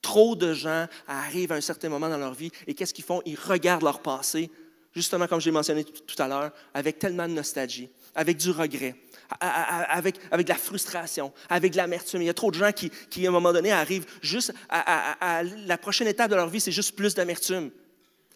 [0.00, 3.22] Trop de gens arrivent à un certain moment dans leur vie et qu'est-ce qu'ils font?
[3.26, 4.50] Ils regardent leur passé,
[4.94, 8.94] justement comme j'ai mentionné tout à l'heure, avec tellement de nostalgie, avec du regret,
[9.40, 12.22] avec, de la frustration, avec de l'amertume.
[12.22, 15.42] Il y a trop de gens qui, qui, à un moment donné, arrivent juste à,
[15.42, 17.70] la prochaine étape de leur vie, c'est juste plus d'amertume.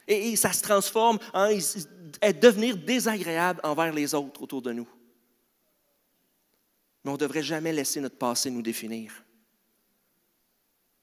[0.07, 4.89] Et, ça se transforme en devenir désagréable envers les autres autour de nous.
[7.05, 9.13] Mais on ne devrait jamais laisser notre passé nous définir.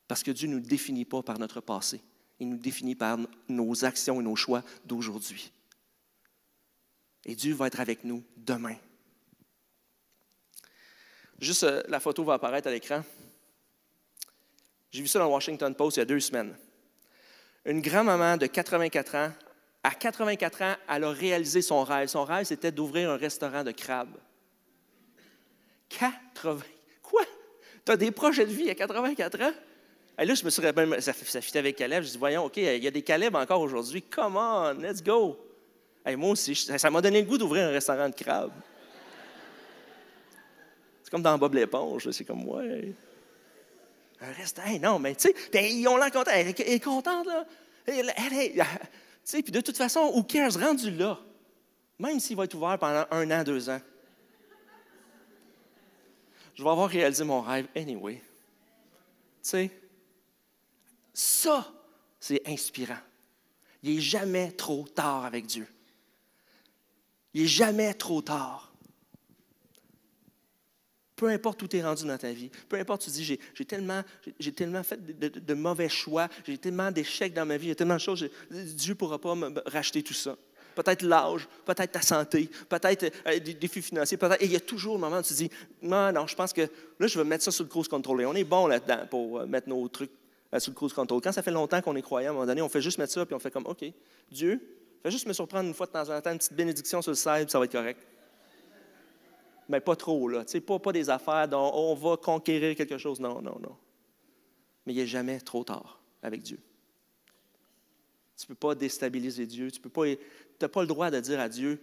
[0.07, 2.01] Parce que Dieu ne nous définit pas par notre passé.
[2.39, 3.17] Il nous définit par
[3.47, 5.51] nos actions et nos choix d'aujourd'hui.
[7.25, 8.75] Et Dieu va être avec nous demain.
[11.39, 13.03] Juste, euh, la photo va apparaître à l'écran.
[14.91, 16.55] J'ai vu ça dans le Washington Post il y a deux semaines.
[17.65, 19.31] Une grand-maman de 84 ans,
[19.83, 22.07] à 84 ans, elle a réalisé son rêve.
[22.07, 24.17] Son rêve, c'était d'ouvrir un restaurant de crabes.
[25.89, 26.63] 80.
[27.01, 27.23] Quoi?
[27.85, 29.53] Tu as des projets de vie à 84 ans?
[30.17, 32.03] Et là, je me suis rappelé, ça, ça fit avec Caleb.
[32.03, 34.01] Je dis, voyons, OK, il y a des Caleb encore aujourd'hui.
[34.01, 35.37] Come on, let's go.
[36.05, 38.53] Et moi aussi, ça m'a donné le goût d'ouvrir un restaurant de crabes.
[41.03, 42.93] C'est comme dans Bob l'éponge, c'est comme, ouais.
[44.21, 46.31] Un restaurant, non, mais tu sais, ils ont l'air contents.
[46.33, 47.45] Elle, est contente, là.
[47.85, 48.61] Elle, tu
[49.23, 51.19] sais, puis de toute façon, où cares, rendu là,
[51.99, 53.81] même s'il va être ouvert pendant un an, deux ans,
[56.53, 58.15] je vais avoir réalisé mon rêve anyway.
[58.15, 58.21] Tu
[59.41, 59.71] sais,
[61.15, 61.73] ça,
[62.19, 62.99] c'est inspirant.
[63.81, 65.65] Il n'est jamais trop tard avec Dieu.
[67.33, 68.73] Il n'est jamais trop tard.
[71.15, 74.01] Peu importe où tu es rendu dans ta vie, peu importe, tu dis, j'ai tellement,
[74.53, 78.29] tellement fait de, mauvais choix, j'ai tellement d'échecs dans ma vie, a tellement de choses,
[78.51, 80.35] Dieu ne pourra pas me racheter tout ça.
[80.75, 84.41] Peut-être l'âge, peut-être ta santé, peut-être euh, des défis financiers, peut-être.
[84.41, 85.49] Et il y a toujours un moment où tu dis,
[85.81, 88.23] non, non, je pense que là, je vais mettre ça sur le cruise control.
[88.23, 90.11] Et on est bon là-dedans pour euh, mettre nos trucs
[90.55, 91.21] euh, sur le cruise control.
[91.21, 93.13] Quand ça fait longtemps qu'on est croyant, à un moment donné, on fait juste mettre
[93.13, 93.83] ça, puis on fait comme, OK,
[94.31, 94.61] Dieu,
[95.03, 97.15] fais juste me surprendre une fois de temps en temps, une petite bénédiction sur le
[97.15, 97.99] side, puis ça va être correct
[99.69, 100.45] mais pas trop, là.
[100.65, 103.19] Pas, pas des affaires dont on va conquérir quelque chose.
[103.19, 103.75] Non, non, non.
[104.85, 106.59] Mais il n'est jamais trop tard avec Dieu.
[108.37, 109.71] Tu ne peux pas déstabiliser Dieu.
[109.71, 111.79] Tu n'as pas le droit de dire à Dieu,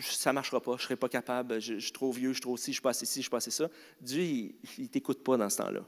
[0.00, 2.40] ça ne marchera pas, je ne serai pas capable, je, suis trop vieux, je suis
[2.40, 3.68] trop ci, je suis pas ci, je suis pas ça.
[4.00, 5.84] Dieu, il ne t'écoute pas dans ce temps-là.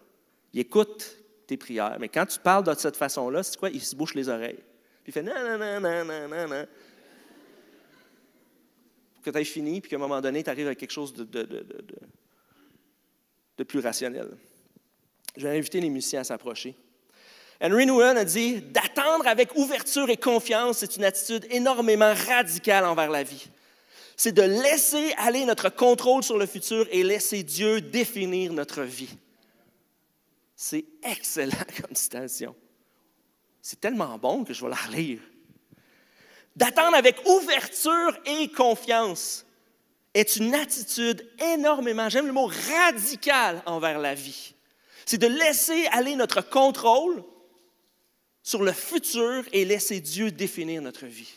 [0.53, 1.97] Il écoute tes prières.
[2.01, 3.71] Mais quand tu parles de cette façon-là, c'est quoi?
[3.71, 4.63] Il se bouche les oreilles.
[5.03, 6.67] Puis il fait non, non, non, non, non, non, non
[9.23, 11.25] que tu aies fini, puis qu'à un moment donné, tu arrives à quelque chose de,
[11.25, 11.47] de,
[13.65, 14.29] plus rationnel.
[15.37, 16.75] Je vais inviter les musiciens à s'approcher.
[17.63, 23.09] Henry Nguyen a dit D'attendre avec ouverture et confiance, c'est une attitude énormément radicale envers
[23.09, 23.47] la vie.
[24.17, 29.17] C'est de laisser aller notre contrôle sur le futur et laisser Dieu définir notre vie.
[30.65, 32.55] C'est excellent comme citation.
[33.61, 35.19] C'est tellement bon que je vais la relire
[36.57, 39.47] d'attendre avec ouverture et confiance
[40.15, 44.55] est une attitude énormément, j'aime le mot radical envers la vie.
[45.07, 47.25] C'est de laisser aller notre contrôle
[48.43, 51.33] sur le futur et laisser Dieu définir notre vie.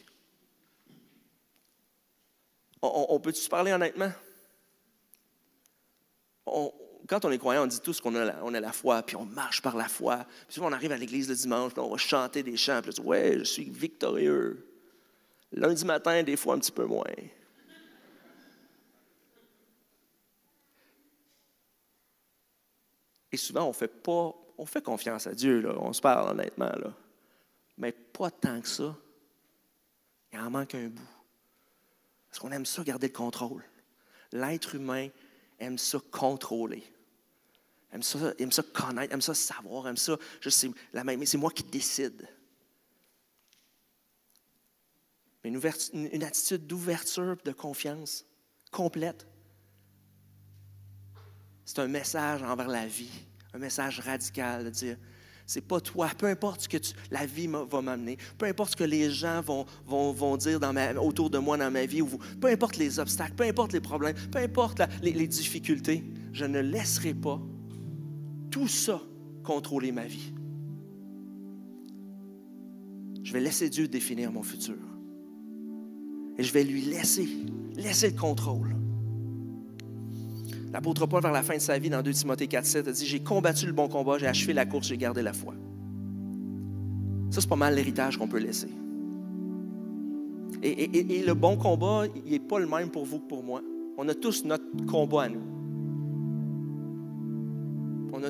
[2.81, 4.11] On, peut-tu parler honnêtement?
[7.07, 9.15] Quand on est croyant, on dit tous qu'on a, la, on a la foi, puis
[9.15, 10.25] on marche par la foi.
[10.47, 13.01] Puis souvent, on arrive à l'église le dimanche, on va chanter des chants, puis on
[13.01, 14.67] dit Ouais, je suis victorieux.
[15.51, 17.03] Lundi matin, des fois, un petit peu moins.
[23.31, 26.71] Et souvent, on fait pas, on fait confiance à Dieu, là, on se parle honnêtement,
[26.77, 26.93] là.
[27.77, 28.95] mais pas tant que ça.
[30.31, 31.09] Il en manque un bout.
[32.29, 33.63] Parce qu'on aime ça garder le contrôle.
[34.31, 35.09] L'être humain
[35.59, 36.83] aime ça contrôler.
[37.91, 40.17] Aime ça, aime ça connaître, aime ça savoir, aime ça.
[40.93, 42.27] Mais c'est moi qui décide.
[45.43, 45.51] Mais
[45.93, 48.25] une, attitude d'ouverture, de confiance
[48.71, 49.27] complète.
[51.63, 53.11] C'est un message envers la vie,
[53.53, 54.97] un message radical de dire
[55.45, 56.77] c'est pas toi, peu importe ce que
[57.11, 60.59] la vie va m'amener, peu importe ce que les gens vont, dire
[60.99, 62.07] autour de moi dans ma vie, ou
[62.41, 67.13] peu importe les obstacles, peu importe les problèmes, peu importe les difficultés, je ne laisserai
[67.13, 67.39] pas
[68.55, 69.01] tout ça
[69.43, 70.31] contrôler ma vie.
[73.21, 74.77] Je vais laisser Dieu définir mon futur.
[76.37, 77.27] Et je vais lui laisser,
[77.75, 78.73] laisser le contrôle.
[80.71, 83.05] L'apôtre Paul, vers la fin de sa vie, dans 2 Timothée 4, 7, a dit
[83.05, 85.53] J'ai combattu le bon combat, j'ai achevé la course, j'ai gardé la foi.
[87.31, 88.69] Ça, c'est pas mal l'héritage qu'on peut laisser.
[90.63, 93.61] Et, le bon combat, il n'est pas le même pour vous que pour moi.
[93.97, 95.54] On a tous notre combat à nous.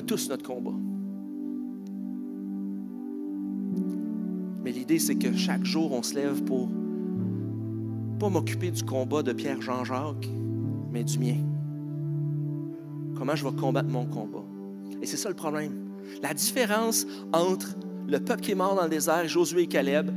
[0.02, 0.74] Tous notre combat.
[4.62, 6.68] Mais l'idée, c'est que chaque jour, on se lève pour
[8.18, 10.28] pas m'occuper du combat de Pierre-Jean-Jacques,
[10.92, 11.36] mais du mien.
[13.16, 14.44] Comment je vais combattre mon combat?
[15.00, 15.72] Et c'est ça le problème.
[16.22, 20.10] La différence entre le peuple qui est mort dans le désert Josué et Caleb,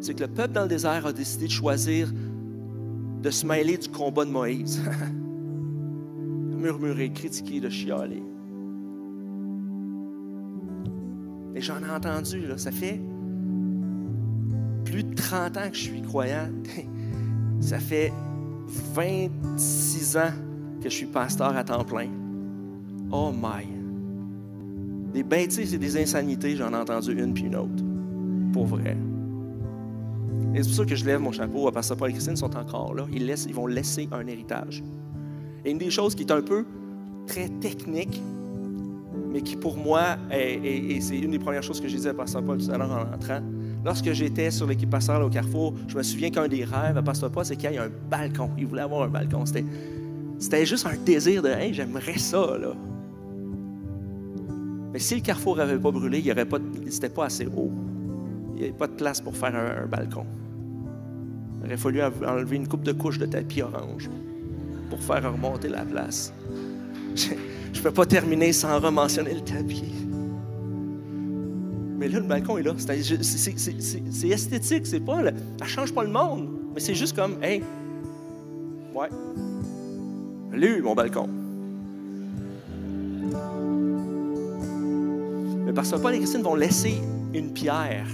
[0.00, 2.12] c'est que le peuple dans le désert a décidé de choisir
[3.22, 4.80] de se mêler du combat de Moïse.
[6.56, 8.22] Murmurer, critiquer, de chialer.
[11.58, 13.00] Et j'en ai entendu, ça fait
[14.84, 16.50] plus de 30 ans que je suis croyant.
[17.60, 18.12] Ça fait
[18.94, 20.30] 26 ans
[20.80, 22.06] que je suis pasteur à temps plein.
[23.10, 23.66] Oh my!
[25.12, 27.82] Des bêtises et des insanités, j'en ai entendu une puis une autre.
[28.52, 28.96] Pour vrai.
[30.54, 32.56] Et c'est pour ça que je lève mon chapeau à Pasteur Paul et Christine sont
[32.56, 33.04] encore là.
[33.12, 34.84] Ils, ils vont laisser un héritage.
[35.64, 36.64] Et une des choses qui est un peu
[37.26, 38.22] très technique,
[39.32, 42.42] mais qui pour moi, et c'est une des premières choses que j'ai dit à Pasteur
[42.42, 43.40] Paul tout à l'heure en entrant,
[43.84, 47.30] lorsque j'étais sur l'équipe pastorale au Carrefour, je me souviens qu'un des rêves à Pasteur
[47.30, 48.50] Paul, c'est qu'il y ait un balcon.
[48.58, 49.44] Il voulait avoir un balcon.
[50.38, 52.74] C'était juste un désir de Hey, j'aimerais ça, là.
[54.92, 57.70] Mais si le carrefour n'avait pas brûlé, il pas, c'était pas assez haut.
[58.54, 60.26] Il n'y avait pas de place pour faire un, balcon.
[61.60, 64.08] Il aurait fallu enlever une coupe de couches de tapis orange
[64.88, 66.32] pour faire remonter la place.
[67.72, 69.92] Je ne peux pas terminer sans rementionner le tapis.
[71.98, 72.74] Mais là, le balcon est là.
[72.78, 75.22] C'est esthétique, c'est pas.
[75.24, 76.48] ça ne change pas le monde.
[76.74, 77.62] Mais c'est juste comme, hey,
[78.94, 79.08] ouais,
[80.52, 81.28] Lui, mon balcon.
[85.66, 86.94] Mais parce que Paul et Christine vont laisser
[87.34, 88.06] une pierre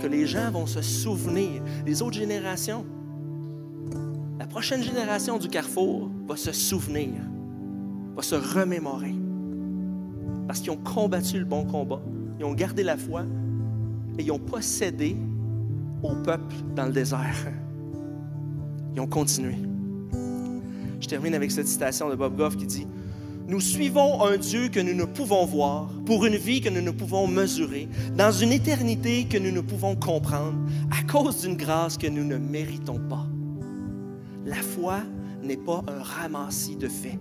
[0.00, 2.86] que les gens vont se souvenir, les autres générations.
[4.38, 7.10] La prochaine génération du carrefour va se souvenir,
[8.18, 9.14] va se remémorer.
[10.48, 12.00] Parce qu'ils ont combattu le bon combat,
[12.40, 13.22] ils ont gardé la foi
[14.18, 15.16] et ils ont possédé
[16.02, 17.46] au peuple dans le désert.
[18.94, 19.54] Ils ont continué.
[21.00, 22.86] Je termine avec cette citation de Bob Goff qui dit
[23.46, 26.90] Nous suivons un Dieu que nous ne pouvons voir, pour une vie que nous ne
[26.90, 30.58] pouvons mesurer, dans une éternité que nous ne pouvons comprendre,
[30.90, 33.26] à cause d'une grâce que nous ne méritons pas.
[34.44, 35.02] La foi
[35.44, 37.20] n'est pas un ramassis de faits.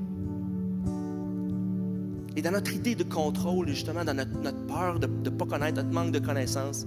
[2.37, 5.91] Et dans notre idée de contrôle, justement, dans notre, peur de ne pas connaître, notre
[5.91, 6.85] manque de connaissance,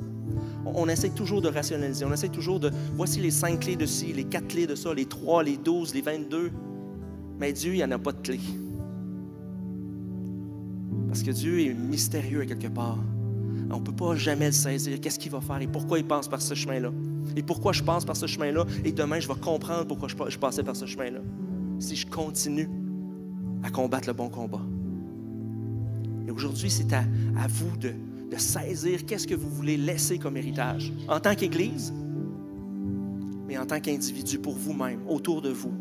[0.65, 2.05] on, essaie toujours de rationaliser.
[2.05, 4.95] On essaie toujours de, voici les cinq clés de ci, les quatre clés de ça,
[4.95, 6.53] les trois, les douze, les vingt-deux.
[7.41, 8.39] Mais Dieu, il n'y en a pas de clé.
[11.09, 12.99] Parce que Dieu est mystérieux quelque part.
[13.73, 15.01] On ne peut pas jamais le saisir.
[15.01, 16.93] Qu'est-ce qu'il va faire et pourquoi il passe par ce chemin-là?
[17.35, 18.67] Et pourquoi je passe par ce chemin-là?
[18.85, 21.21] Et demain, je vais comprendre pourquoi je passais par ce chemin-là.
[21.81, 22.69] Si je continue
[23.65, 24.63] à combattre le bon combat.
[26.31, 27.05] Aujourd'hui, c'est à,
[27.49, 27.93] vous de,
[28.37, 31.93] saisir qu'est-ce que vous voulez laisser comme héritage en tant qu'Église,
[33.47, 35.75] mais en tant qu'individu pour vous-même, autour de vous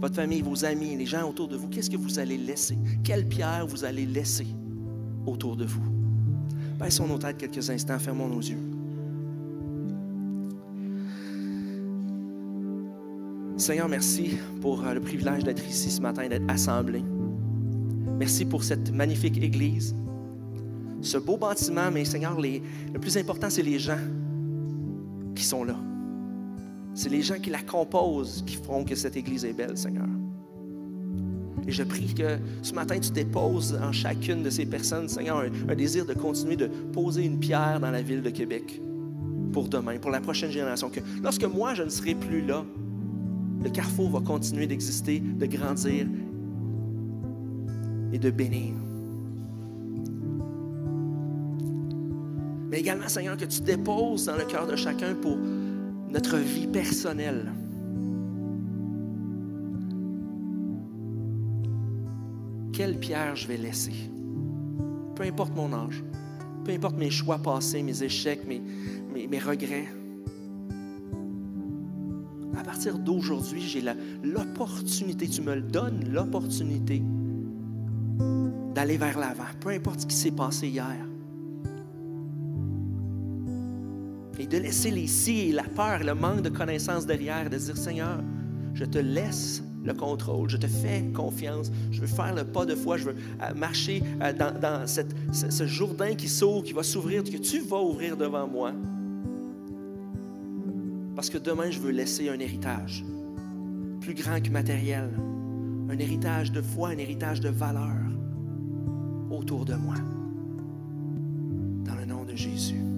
[0.00, 2.78] votre famille, vos amis, les gens autour de vous, qu'est-ce que vous allez laisser?
[3.02, 4.46] Quelle pierre vous allez laisser
[5.26, 5.82] autour de vous?
[6.78, 8.58] Baissons nos têtes quelques instants, fermons nos yeux.
[13.56, 17.02] Seigneur, merci pour euh, le privilège d'être ici ce matin, d'être assemblé.
[18.18, 19.94] Merci pour cette magnifique église.
[21.00, 23.98] Ce beau bâtiment, mais Seigneur, le plus important, c'est les gens
[25.34, 25.76] qui sont là.
[26.94, 30.08] C'est les gens qui la composent qui feront que cette église est belle, Seigneur.
[31.68, 35.74] Et je prie que ce matin, tu déposes en chacune de ces personnes, Seigneur, un,
[35.76, 38.80] désir de continuer de poser une pierre dans la ville de Québec
[39.52, 40.90] pour demain, pour la prochaine génération.
[40.90, 42.64] Que lorsque moi, je ne serai plus là,
[43.62, 46.06] le carrefour va continuer d'exister, de grandir
[48.12, 48.74] et de bénir.
[52.70, 55.36] Mais également, Seigneur, que tu déposes dans le cœur de chacun pour
[56.10, 57.52] notre vie personnelle.
[62.72, 64.10] Quelle pierre je vais laisser?
[65.16, 66.04] Peu importe mon âge,
[66.64, 68.62] peu importe mes choix passés, mes échecs, mes,
[69.26, 69.88] mes, regrets.
[72.56, 73.82] À partir d'aujourd'hui, j'ai
[74.22, 77.02] l'opportunité, tu me le donnes, l'opportunité
[78.78, 81.04] d'aller vers l'avant, peu importe ce qui s'est passé hier.
[84.38, 88.22] Et de laisser les si la peur, le manque de connaissance derrière, de dire Seigneur,
[88.74, 92.76] je te laisse le contrôle, je te fais confiance, je veux faire le pas de
[92.76, 97.36] foi, je veux euh, marcher euh, dans, ce, Jourdain qui s'ouvre, qui va s'ouvrir, que
[97.36, 98.70] tu vas ouvrir devant moi.
[101.16, 103.04] Parce que demain, je veux laisser un héritage
[104.00, 105.10] plus grand que matériel,
[105.90, 108.07] un héritage de foi, un héritage de valeur
[109.30, 109.96] autour de moi.
[111.84, 112.97] Dans le nom de Jésus.